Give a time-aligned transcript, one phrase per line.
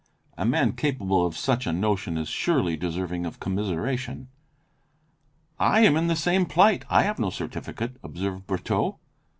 [0.35, 4.29] A man capable of such a notion is surely deserving of commiseration."
[5.59, 8.97] "I am in the same plight, I have no certificate," observed Brotteaux.